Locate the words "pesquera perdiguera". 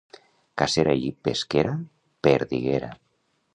1.27-2.93